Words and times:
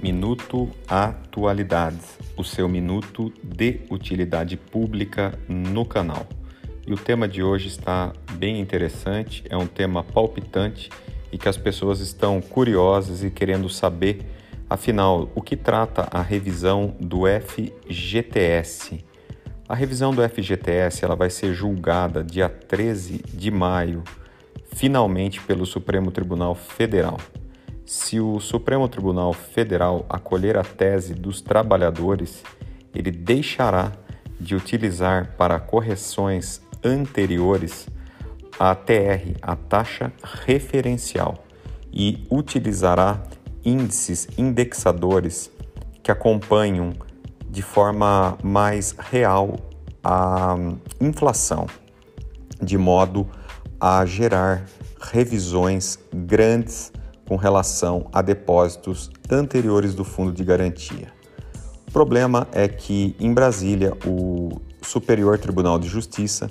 Minuto 0.00 0.68
Atualidades, 0.86 2.18
o 2.36 2.44
seu 2.44 2.68
minuto 2.68 3.32
de 3.42 3.80
utilidade 3.90 4.56
pública 4.56 5.36
no 5.48 5.84
canal. 5.84 6.24
E 6.86 6.92
o 6.92 6.96
tema 6.96 7.26
de 7.26 7.42
hoje 7.42 7.66
está 7.66 8.12
bem 8.34 8.60
interessante, 8.60 9.42
é 9.50 9.56
um 9.56 9.66
tema 9.66 10.04
palpitante 10.04 10.88
e 11.32 11.36
que 11.36 11.48
as 11.48 11.56
pessoas 11.56 11.98
estão 11.98 12.40
curiosas 12.40 13.24
e 13.24 13.30
querendo 13.30 13.68
saber, 13.68 14.20
afinal, 14.70 15.28
o 15.34 15.42
que 15.42 15.56
trata 15.56 16.06
a 16.12 16.22
revisão 16.22 16.94
do 17.00 17.22
FGTS. 17.26 19.04
A 19.68 19.74
revisão 19.74 20.14
do 20.14 20.22
FGTS 20.22 21.04
ela 21.04 21.16
vai 21.16 21.28
ser 21.28 21.52
julgada 21.52 22.22
dia 22.22 22.48
13 22.48 23.20
de 23.34 23.50
maio, 23.50 24.04
finalmente 24.76 25.40
pelo 25.40 25.66
Supremo 25.66 26.12
Tribunal 26.12 26.54
Federal. 26.54 27.18
Se 27.88 28.20
o 28.20 28.38
Supremo 28.38 28.86
Tribunal 28.86 29.32
Federal 29.32 30.04
acolher 30.10 30.58
a 30.58 30.62
tese 30.62 31.14
dos 31.14 31.40
trabalhadores, 31.40 32.42
ele 32.94 33.10
deixará 33.10 33.92
de 34.38 34.54
utilizar 34.54 35.34
para 35.38 35.58
correções 35.58 36.60
anteriores 36.84 37.88
a 38.60 38.74
TR, 38.74 39.38
a 39.40 39.56
taxa 39.56 40.12
referencial, 40.22 41.42
e 41.90 42.26
utilizará 42.30 43.22
índices 43.64 44.28
indexadores 44.36 45.50
que 46.02 46.10
acompanham 46.10 46.92
de 47.48 47.62
forma 47.62 48.36
mais 48.42 48.94
real 48.98 49.56
a 50.04 50.54
inflação, 51.00 51.66
de 52.60 52.76
modo 52.76 53.26
a 53.80 54.04
gerar 54.04 54.66
revisões 55.00 55.98
grandes 56.12 56.92
com 57.28 57.36
relação 57.36 58.08
a 58.12 58.22
depósitos 58.22 59.10
anteriores 59.30 59.94
do 59.94 60.02
fundo 60.02 60.32
de 60.32 60.42
garantia. 60.42 61.12
O 61.86 61.92
problema 61.92 62.48
é 62.52 62.66
que 62.66 63.14
em 63.20 63.32
Brasília 63.34 63.92
o 64.06 64.60
Superior 64.80 65.38
Tribunal 65.38 65.78
de 65.78 65.88
Justiça 65.88 66.50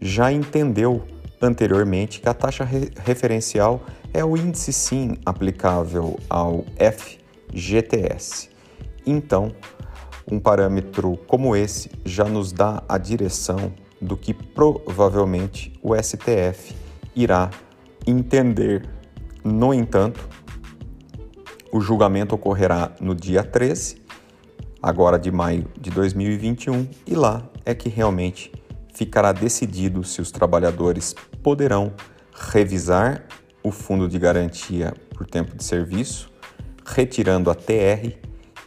já 0.00 0.32
entendeu 0.32 1.04
anteriormente 1.40 2.20
que 2.20 2.28
a 2.28 2.34
taxa 2.34 2.64
re 2.64 2.90
referencial 3.04 3.82
é 4.12 4.24
o 4.24 4.36
índice 4.36 4.72
sim 4.72 5.16
aplicável 5.24 6.18
ao 6.28 6.64
FGTS. 7.52 8.50
Então, 9.06 9.52
um 10.30 10.40
parâmetro 10.40 11.16
como 11.28 11.54
esse 11.54 11.90
já 12.04 12.24
nos 12.24 12.50
dá 12.50 12.82
a 12.88 12.98
direção 12.98 13.72
do 14.00 14.16
que 14.16 14.34
provavelmente 14.34 15.72
o 15.82 15.94
STF 15.94 16.74
irá 17.14 17.50
entender. 18.06 18.95
No 19.48 19.72
entanto, 19.72 20.28
o 21.70 21.80
julgamento 21.80 22.34
ocorrerá 22.34 22.90
no 23.00 23.14
dia 23.14 23.44
13, 23.44 24.02
agora 24.82 25.20
de 25.20 25.30
maio 25.30 25.68
de 25.80 25.88
2021, 25.88 26.88
e 27.06 27.14
lá 27.14 27.48
é 27.64 27.72
que 27.72 27.88
realmente 27.88 28.50
ficará 28.92 29.30
decidido 29.30 30.02
se 30.02 30.20
os 30.20 30.32
trabalhadores 30.32 31.14
poderão 31.44 31.92
revisar 32.34 33.24
o 33.62 33.70
fundo 33.70 34.08
de 34.08 34.18
garantia 34.18 34.92
por 35.14 35.24
tempo 35.24 35.56
de 35.56 35.62
serviço, 35.62 36.28
retirando 36.84 37.48
a 37.48 37.54
TR 37.54 38.18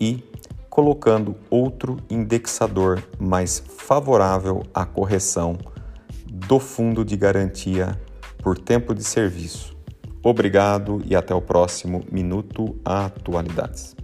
e 0.00 0.24
colocando 0.68 1.36
outro 1.48 1.98
indexador 2.10 3.00
mais 3.16 3.60
favorável 3.60 4.64
à 4.74 4.84
correção 4.84 5.56
do 6.26 6.58
fundo 6.58 7.04
de 7.04 7.16
garantia 7.16 7.96
por 8.42 8.58
tempo 8.58 8.92
de 8.92 9.04
serviço. 9.04 9.73
Obrigado 10.24 11.02
e 11.04 11.14
até 11.14 11.34
o 11.34 11.42
próximo 11.42 12.02
Minuto 12.10 12.80
Atualidades. 12.82 13.94